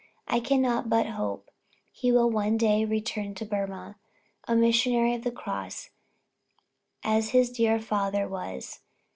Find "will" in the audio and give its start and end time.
2.11-2.27